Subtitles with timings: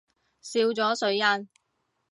[0.41, 1.47] 笑咗水印